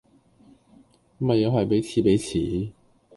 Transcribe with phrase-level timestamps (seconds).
[1.19, 2.33] 咪又係彼此彼此